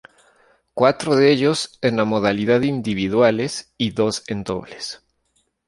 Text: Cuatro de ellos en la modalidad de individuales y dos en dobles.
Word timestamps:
Cuatro 0.73 1.15
de 1.15 1.31
ellos 1.31 1.77
en 1.83 1.95
la 1.95 2.05
modalidad 2.05 2.59
de 2.61 2.65
individuales 2.65 3.71
y 3.77 3.91
dos 3.91 4.23
en 4.25 4.43
dobles. 4.43 5.03